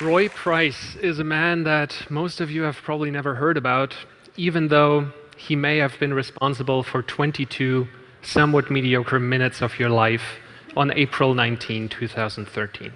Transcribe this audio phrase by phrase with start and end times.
[0.00, 3.96] Roy Price is a man that most of you have probably never heard about,
[4.36, 7.88] even though he may have been responsible for 22
[8.22, 10.38] somewhat mediocre minutes of your life
[10.76, 12.92] on April 19, 2013.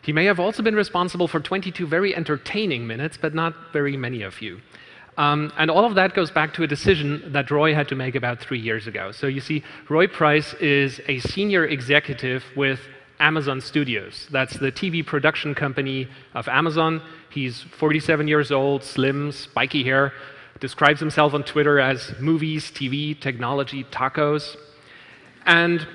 [0.00, 4.22] He may have also been responsible for 22 very entertaining minutes, but not very many
[4.22, 4.60] of you.
[5.18, 8.14] Um, and all of that goes back to a decision that Roy had to make
[8.14, 9.10] about three years ago.
[9.10, 12.78] So you see, Roy Price is a senior executive with
[13.22, 14.26] Amazon Studios.
[14.30, 17.00] That's the TV production company of Amazon.
[17.30, 20.12] He's 47 years old, slim, spiky hair,
[20.60, 24.56] describes himself on Twitter as movies, TV, technology, tacos.
[25.46, 25.86] And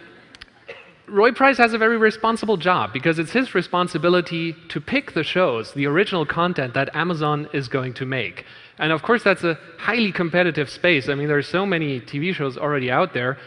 [1.08, 5.73] Roy Price has a very responsible job because it's his responsibility to pick the shows,
[5.73, 8.45] the original content that Amazon is going to make.
[8.80, 11.09] And of course, that's a highly competitive space.
[11.09, 13.38] I mean, there are so many TV shows already out there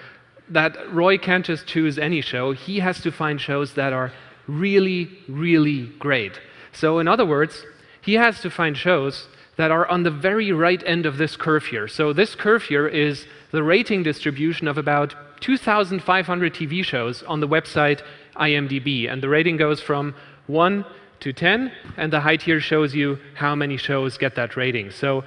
[0.51, 2.53] that Roy can't just choose any show.
[2.53, 4.13] He has to find shows that are
[4.47, 6.41] really, really great.
[6.73, 7.65] So, in other words,
[8.01, 11.67] he has to find shows that are on the very right end of this curve
[11.67, 11.87] here.
[11.87, 17.49] So, this curve here is the rating distribution of about 2,500 TV shows on the
[17.49, 18.03] website
[18.37, 19.11] IMDb.
[19.11, 20.15] And the rating goes from
[20.47, 20.85] 1
[21.21, 24.91] to 10, and the height here shows you how many shows get that rating.
[24.91, 25.25] So,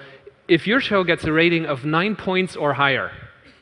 [0.48, 3.12] if your show gets a rating of 9 points or higher,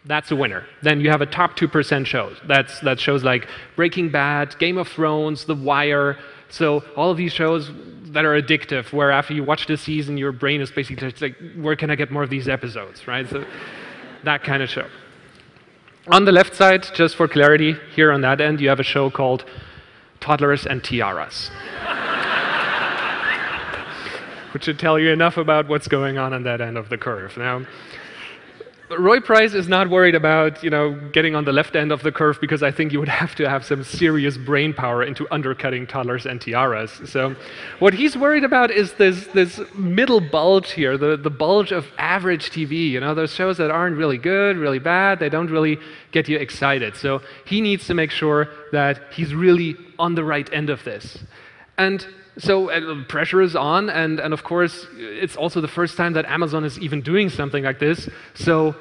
[0.06, 0.66] that's a winner.
[0.82, 2.38] Then you have a top 2% shows.
[2.48, 6.18] That's, that shows like Breaking Bad, Game of Thrones, The Wire.
[6.50, 7.72] So all of these shows
[8.06, 11.76] that are addictive, where after you watch the season, your brain is basically like, where
[11.76, 13.30] can I get more of these episodes, right?
[13.30, 13.46] So
[14.24, 14.88] that kind of show.
[16.08, 19.12] On the left side, just for clarity, here on that end, you have a show
[19.12, 19.46] called
[20.20, 21.52] Toddlers and Tiaras.
[24.54, 27.38] Which should tell you enough about what's going on on that end of the curve.
[27.38, 27.66] Now,
[29.00, 32.12] Roy Price is not worried about, you know, getting on the left end of the
[32.12, 35.88] curve because I think you would have to have some serious brain power into undercutting
[35.88, 37.02] toddlers and tiaras.
[37.10, 37.36] So
[37.80, 42.50] what he's worried about is this, this middle bulge here, the, the bulge of average
[42.50, 45.78] TV, you know, those shows that aren't really good, really bad, they don't really
[46.12, 46.96] get you excited.
[46.96, 51.18] So he needs to make sure that he's really on the right end of this.
[51.82, 52.06] And
[52.38, 56.26] so uh, pressure is on, and, and of course, it's also the first time that
[56.26, 58.08] Amazon is even doing something like this.
[58.36, 58.76] So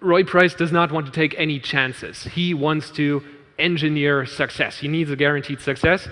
[0.00, 2.22] Roy Price does not want to take any chances.
[2.22, 3.22] He wants to
[3.58, 4.78] engineer success.
[4.78, 6.08] He needs a guaranteed success.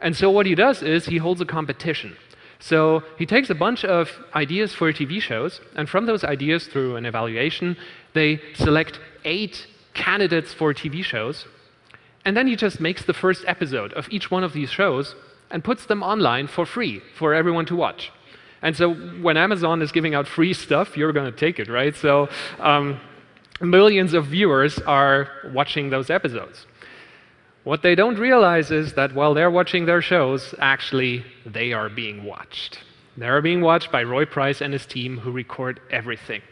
[0.00, 2.16] And so what he does is he holds a competition.
[2.60, 6.96] So he takes a bunch of ideas for TV shows, and from those ideas, through
[6.96, 7.76] an evaluation,
[8.14, 11.46] they select eight candidates for TV shows.
[12.24, 15.14] And then he just makes the first episode of each one of these shows
[15.54, 18.10] and puts them online for free for everyone to watch.
[18.60, 21.94] And so when Amazon is giving out free stuff, you're going to take it, right?
[21.94, 22.28] So
[22.58, 23.00] um,
[23.60, 26.66] millions of viewers are watching those episodes.
[27.62, 32.24] What they don't realize is that while they're watching their shows, actually, they are being
[32.24, 32.80] watched.
[33.16, 36.42] They are being watched by Roy Price and his team who record everything.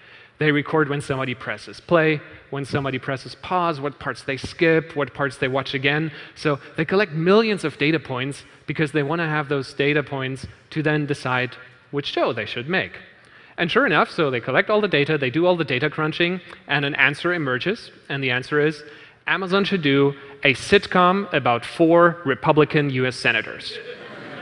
[0.43, 2.21] They record when somebody presses play,
[2.51, 6.11] when somebody presses pause, what parts they skip, what parts they watch again.
[6.35, 10.49] So they collect millions of data points because they want to have those data points
[10.71, 11.55] to then decide
[11.93, 12.91] which show they should make.
[13.57, 16.41] And sure enough, so they collect all the data, they do all the data crunching,
[16.67, 17.93] and an answer emerges.
[18.09, 18.83] And the answer is
[19.29, 23.79] Amazon should do a sitcom about four Republican US senators.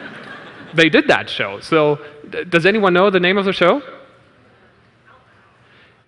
[0.74, 1.60] they did that show.
[1.60, 1.98] So,
[2.48, 3.82] does anyone know the name of the show?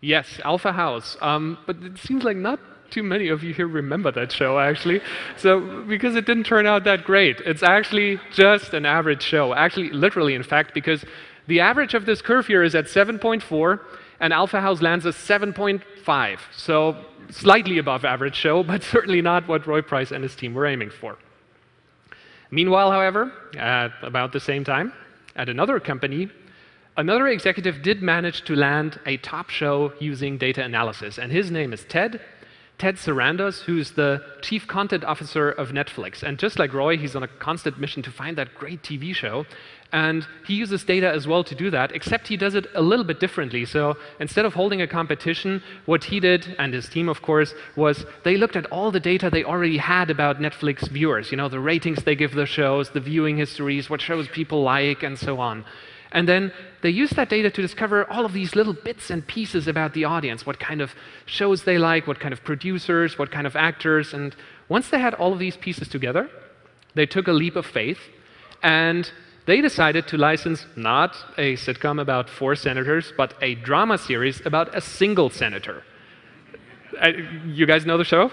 [0.03, 1.17] Yes, Alpha House.
[1.21, 2.59] Um, but it seems like not
[2.91, 5.01] too many of you here remember that show, actually.
[5.37, 7.41] So, because it didn't turn out that great.
[7.41, 9.55] It's actually just an average show.
[9.55, 11.05] Actually, literally, in fact, because
[11.47, 13.81] the average of this curve here is at 7.4,
[14.19, 16.39] and Alpha House lands at 7.5.
[16.53, 16.97] So,
[17.31, 20.91] slightly above average show, but certainly not what Roy Price and his team were aiming
[20.91, 21.17] for.
[22.51, 24.93] Meanwhile, however, at about the same time,
[25.37, 26.29] at another company,
[26.97, 31.73] Another executive did manage to land a top show using data analysis, and his name
[31.73, 32.21] is Ted.
[32.77, 36.23] Ted Sarandos, who's the chief content officer of Netflix.
[36.23, 39.47] And just like Roy, he's on a constant mission to find that great TV show.
[39.93, 43.05] And he uses data as well to do that, except he does it a little
[43.05, 43.65] bit differently.
[43.65, 48.05] So instead of holding a competition, what he did, and his team, of course, was
[48.25, 51.31] they looked at all the data they already had about Netflix viewers.
[51.31, 55.03] You know, the ratings they give the shows, the viewing histories, what shows people like,
[55.03, 55.65] and so on.
[56.13, 59.67] And then they use that data to discover all of these little bits and pieces
[59.67, 60.95] about the audience what kind of
[61.27, 64.13] shows they like, what kind of producers, what kind of actors.
[64.13, 64.37] And
[64.69, 66.29] once they had all of these pieces together,
[66.95, 67.99] they took a leap of faith
[68.63, 69.11] and
[69.47, 74.77] they decided to license not a sitcom about four senators, but a drama series about
[74.77, 75.83] a single senator.
[77.01, 77.09] Uh,
[77.47, 78.31] you guys know the show?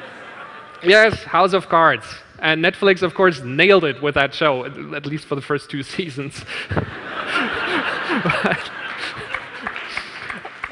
[0.82, 2.06] yes, House of Cards.
[2.42, 5.82] And Netflix, of course, nailed it with that show, at least for the first two
[5.94, 6.44] seasons.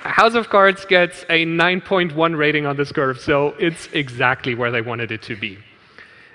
[0.03, 4.83] House of Cards gets a 9.1 rating on this curve, so it's exactly where they
[4.83, 5.59] wanted it to be.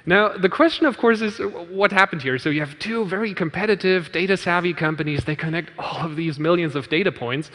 [0.05, 2.37] Now, the question, of course, is uh, what happened here?
[2.37, 5.25] So you have two very competitive, data savvy companies.
[5.25, 7.51] They connect all of these millions of data points,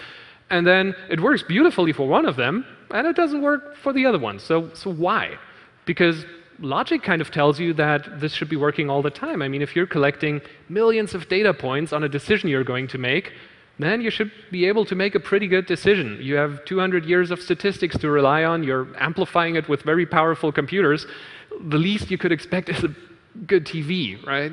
[0.51, 4.05] and then it works beautifully for one of them, and it doesn't work for the
[4.05, 4.39] other one.
[4.39, 5.39] So, so why?
[5.87, 6.27] Because
[6.61, 9.43] logic kind of tells you that this should be working all the time.
[9.43, 12.99] I mean, if you're collecting millions of data points on a decision you're going to
[12.99, 13.33] make,
[13.79, 16.19] then you should be able to make a pretty good decision.
[16.21, 20.53] You have 200 years of statistics to rely on, you're amplifying it with very powerful
[20.53, 21.07] computers.
[21.61, 22.95] The least you could expect is a
[23.47, 24.53] good TV, right?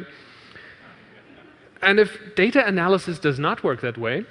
[1.82, 4.26] And if data analysis does not work that way,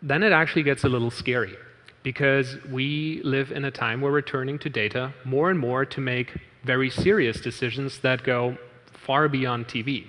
[0.00, 1.56] then it actually gets a little scary
[2.02, 6.00] because we live in a time where we're turning to data more and more to
[6.00, 8.56] make very serious decisions that go
[8.92, 10.06] far beyond TV.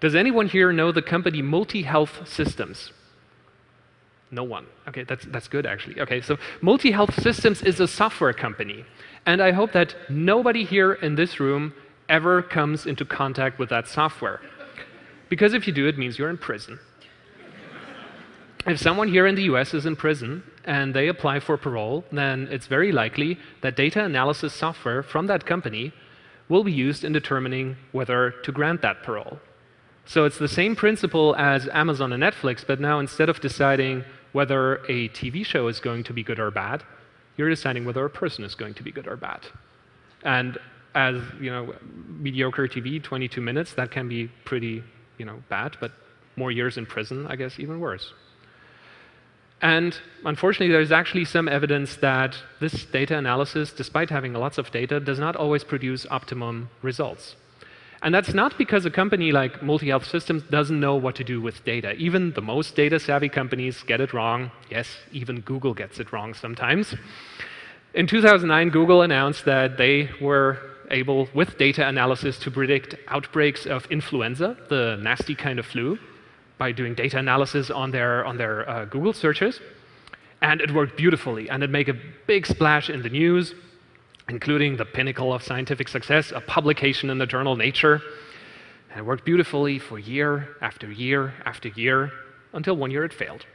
[0.00, 2.92] Does anyone here know the company Multi Health Systems?
[4.30, 4.66] No one.
[4.86, 6.00] Okay, that's, that's good actually.
[6.00, 8.84] Okay, so Multi Health Systems is a software company.
[9.26, 11.74] And I hope that nobody here in this room
[12.08, 14.40] ever comes into contact with that software.
[15.28, 16.78] Because if you do, it means you're in prison.
[18.68, 22.48] If someone here in the US is in prison and they apply for parole, then
[22.50, 25.92] it's very likely that data analysis software from that company
[26.48, 29.38] will be used in determining whether to grant that parole.
[30.06, 34.76] So it's the same principle as Amazon and Netflix, but now instead of deciding whether
[34.86, 36.82] a TV show is going to be good or bad,
[37.36, 39.46] you're deciding whether a person is going to be good or bad.
[40.22, 40.58] And
[40.94, 41.74] as you know,
[42.06, 44.82] mediocre TV, 22 minutes, that can be pretty
[45.18, 45.92] you know, bad, but
[46.36, 48.12] more years in prison, I guess, even worse.
[49.60, 55.00] And unfortunately, there's actually some evidence that this data analysis, despite having lots of data,
[55.00, 57.34] does not always produce optimum results.
[58.00, 61.40] And that's not because a company like Multi Health Systems doesn't know what to do
[61.40, 61.94] with data.
[61.94, 64.52] Even the most data savvy companies get it wrong.
[64.70, 66.94] Yes, even Google gets it wrong sometimes.
[67.94, 70.58] In 2009, Google announced that they were
[70.92, 75.98] able, with data analysis, to predict outbreaks of influenza, the nasty kind of flu,
[76.58, 79.60] by doing data analysis on their, on their uh, Google searches.
[80.42, 81.94] And it worked beautifully, and it made a
[82.26, 83.54] big splash in the news
[84.28, 88.00] including the pinnacle of scientific success, a publication in the journal Nature.
[88.90, 92.10] And it worked beautifully for year after year after year
[92.52, 93.46] until one year it failed.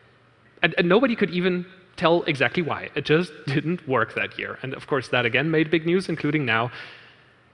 [0.62, 1.66] And, and, nobody could even
[1.96, 2.90] tell exactly why.
[2.96, 4.58] It just didn't work that year.
[4.62, 6.72] And of course, that again made big news, including now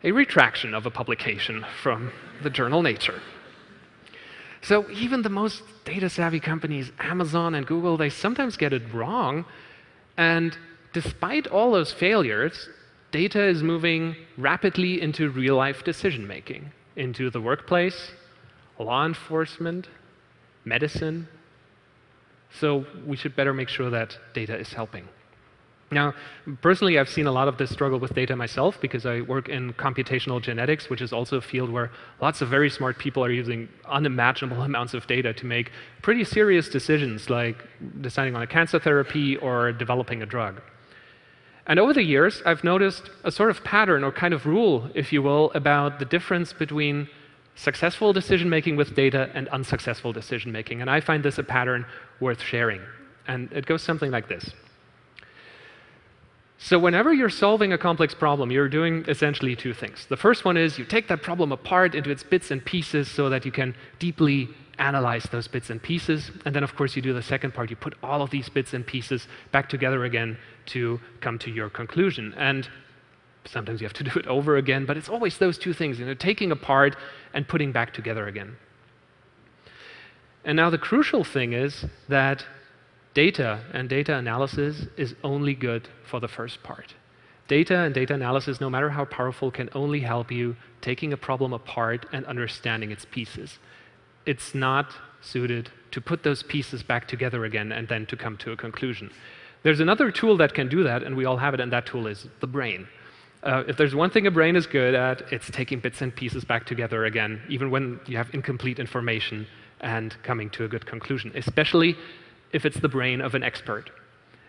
[0.03, 2.11] a retraction of a publication from
[2.41, 3.21] the journal Nature.
[4.61, 9.45] So even the most data savvy companies, Amazon and Google, they sometimes get it wrong.
[10.17, 10.57] And
[10.94, 12.69] despite all those failures,
[13.11, 18.11] data is moving rapidly into real life decision making, into the workplace,
[18.77, 19.88] law enforcement,
[20.65, 21.27] medicine.
[22.59, 25.07] So we should better make sure that data is helping.
[25.91, 26.13] Now,
[26.62, 29.74] personally, I've seen a lot of this struggle with data myself because I work in
[29.74, 31.91] computational genetics, which is also a field where
[32.21, 35.71] lots of very smart people are using unimaginable amounts of data to make
[36.03, 37.65] pretty serious decisions like
[38.01, 40.61] deciding on a cancer therapy or developing a drug.
[41.66, 45.11] And over the years, I've noticed a sort of pattern or kind of rule, if
[45.11, 47.07] you will, about the difference between
[47.56, 50.81] successful decision making with data and unsuccessful decision making.
[50.81, 51.85] And I find this a pattern
[52.19, 52.81] worth sharing.
[53.28, 54.52] And it goes something like this.
[56.61, 60.06] So, whenever you're solving a complex problem, you're doing essentially two things.
[60.09, 63.30] The first one is you take that problem apart into its bits and pieces so
[63.30, 66.31] that you can deeply analyze those bits and pieces.
[66.44, 67.69] And then, of course, you do the second part.
[67.69, 70.37] You put all of these bits and pieces back together again
[70.68, 72.33] to come to your conclusion.
[72.35, 72.68] And
[73.45, 76.06] sometimes you have to do it over again, but it's always those two things, you
[76.06, 76.97] know, taking apart
[77.33, 78.57] and putting back together again.
[80.44, 82.45] And now the crucial thing is that
[83.26, 86.90] data and data analysis is only good for the first part.
[87.49, 91.52] Data and data analysis, no matter how powerful, can only help you taking a problem
[91.52, 93.59] apart and understanding its pieces
[94.26, 94.88] it's not
[95.21, 99.09] suited to put those pieces back together again and then to come to a conclusion.
[99.64, 102.06] There's another tool that can do that, and we all have it, and that tool
[102.07, 102.88] is the brain.
[103.42, 106.44] Uh, if there's one thing a brain is good at, it's taking bits and pieces
[106.45, 109.47] back together again, even when you have incomplete information
[109.81, 111.97] and coming to a good conclusion, especially
[112.51, 113.91] if it's the brain of an expert.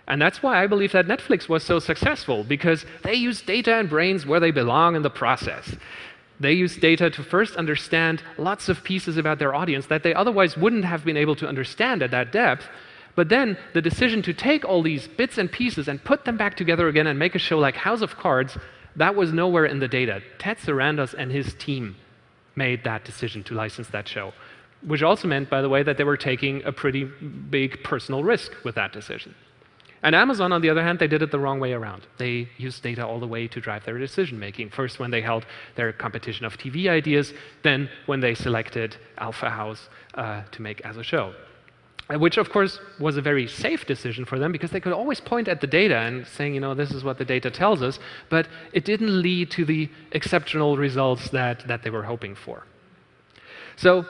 [0.09, 3.89] And that's why I believe that Netflix was so successful, because they use data and
[3.89, 5.77] brains where they belong in the process.
[6.41, 10.57] They use data to first understand lots of pieces about their audience that they otherwise
[10.57, 12.67] wouldn't have been able to understand at that depth.
[13.15, 16.57] But then the decision to take all these bits and pieces and put them back
[16.57, 18.57] together again and make a show like House of Cards,
[18.97, 20.23] That was nowhere in the data.
[20.39, 21.97] Ted Sarandos and his team
[22.57, 24.33] made that decision to license that show,
[24.87, 28.53] which also meant, by the way, that they were taking a pretty big personal risk
[28.65, 29.35] with that decision.
[30.03, 32.07] And Amazon, on the other hand, they did it the wrong way around.
[32.17, 34.71] They used data all the way to drive their decision making.
[34.71, 35.45] First, when they held
[35.77, 40.97] their competition of TV ideas, then when they selected Alpha House uh, to make as
[40.97, 41.35] a show.
[42.09, 45.21] Uh, which, of course, was a very safe decision for them because they could always
[45.21, 47.99] point at the data and saying, you know, this is what the data tells us,
[48.31, 52.65] but it didn't lead to the exceptional results that, that they were hoping for.
[53.77, 54.05] So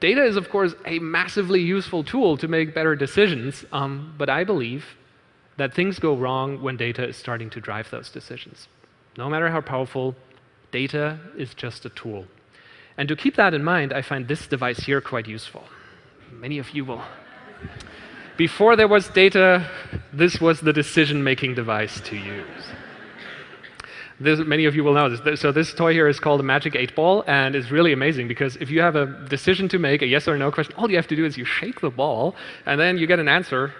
[0.00, 4.44] data is, of course, a massively useful tool to make better decisions, um, but I
[4.44, 4.96] believe
[5.56, 8.68] that things go wrong when data is starting to drive those decisions.
[9.16, 10.16] No matter how powerful,
[10.72, 12.24] data is just a tool.
[12.96, 15.64] And to keep that in mind, I find this device here quite useful.
[16.32, 17.02] Many of you will.
[18.36, 19.68] Before there was data,
[20.12, 22.64] this was the decision making device to use.
[24.20, 25.40] This, many of you will know this.
[25.40, 28.56] So this toy here is called a Magic 8 Ball, and it's really amazing because
[28.56, 31.08] if you have a decision to make, a yes or no question, all you have
[31.08, 32.36] to do is you shake the ball,
[32.66, 33.72] and then you get an answer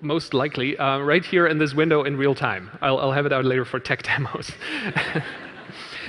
[0.00, 2.70] most likely, uh, right here in this window in real time.
[2.82, 4.50] I'll, I'll have it out later for tech demos.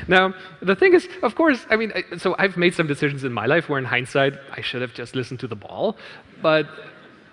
[0.07, 3.45] now, the thing is, of course, I mean, so I've made some decisions in my
[3.45, 5.97] life where, in hindsight, I should have just listened to the ball.
[6.41, 6.67] But,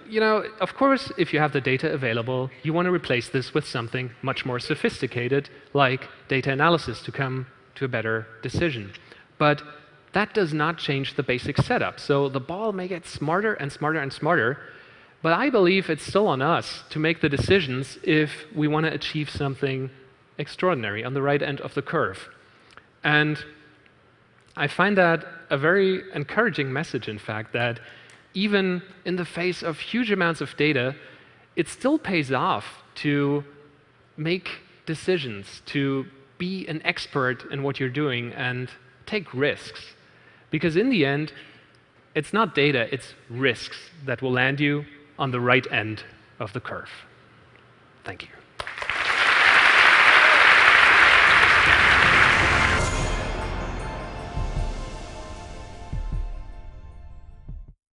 [0.09, 3.55] you know, of course, if you have the data available, you want to replace this
[3.55, 8.93] with something much more sophisticated, like data analysis, to come to a better decision.
[9.39, 9.63] But
[10.13, 11.99] that does not change the basic setup.
[11.99, 14.59] So the ball may get smarter and smarter and smarter,
[15.23, 18.93] but I believe it's still on us to make the decisions if we want to
[18.93, 19.91] achieve something
[20.39, 22.29] extraordinary on the right end of the curve.
[23.05, 23.43] And
[24.57, 27.81] I find that a very encouraging message, in fact, that
[28.35, 30.95] even in the face of huge amounts of data,
[31.57, 33.45] it still pays off to
[34.17, 34.49] make
[34.87, 36.07] decisions, to
[36.39, 38.69] be an expert in what you're doing and
[39.07, 39.95] take risks.
[40.51, 41.33] Because in the end,
[42.15, 44.85] it's not data, it's risks that will land you
[45.19, 46.05] on the right end
[46.39, 46.91] of the curve.
[48.05, 48.42] Thank you.